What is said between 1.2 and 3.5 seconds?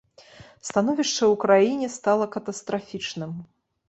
ў краіне стала катастрафічным.